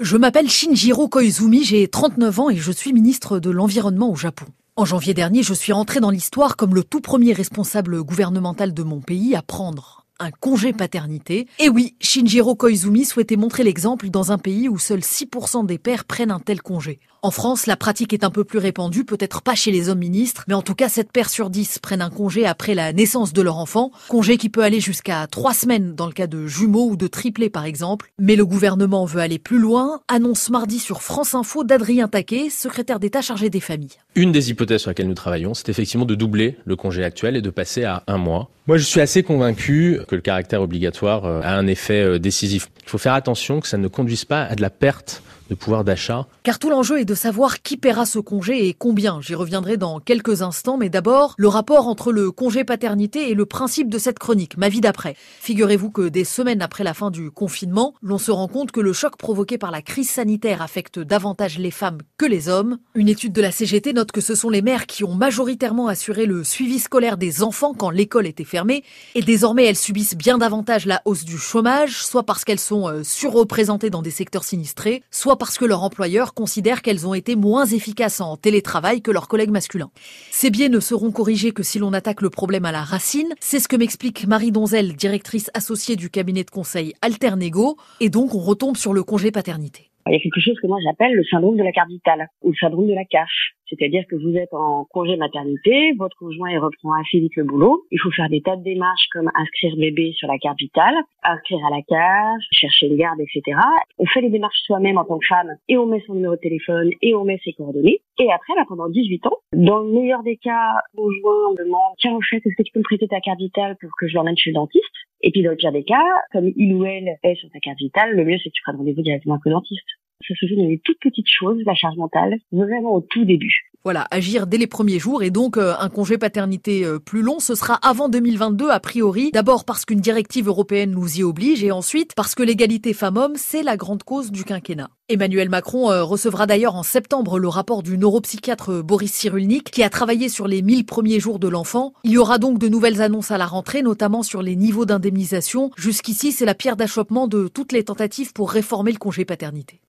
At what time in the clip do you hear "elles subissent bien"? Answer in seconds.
69.66-70.38